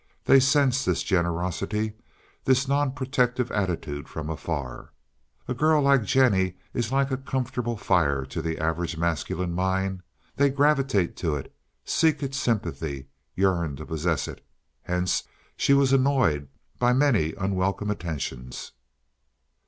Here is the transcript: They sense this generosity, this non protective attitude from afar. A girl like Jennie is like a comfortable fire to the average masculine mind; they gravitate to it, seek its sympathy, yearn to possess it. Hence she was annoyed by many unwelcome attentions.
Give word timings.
They 0.25 0.39
sense 0.39 0.83
this 0.83 1.03
generosity, 1.03 1.93
this 2.45 2.67
non 2.67 2.91
protective 2.93 3.51
attitude 3.51 4.09
from 4.09 4.31
afar. 4.31 4.89
A 5.47 5.53
girl 5.53 5.83
like 5.83 6.01
Jennie 6.05 6.55
is 6.73 6.91
like 6.91 7.11
a 7.11 7.17
comfortable 7.17 7.77
fire 7.77 8.25
to 8.25 8.41
the 8.41 8.57
average 8.57 8.97
masculine 8.97 9.53
mind; 9.53 10.01
they 10.37 10.49
gravitate 10.49 11.15
to 11.17 11.35
it, 11.35 11.53
seek 11.85 12.23
its 12.23 12.37
sympathy, 12.39 13.09
yearn 13.35 13.75
to 13.75 13.85
possess 13.85 14.27
it. 14.27 14.43
Hence 14.81 15.25
she 15.55 15.75
was 15.75 15.93
annoyed 15.93 16.47
by 16.79 16.93
many 16.93 17.33
unwelcome 17.35 17.91
attentions. 17.91 18.71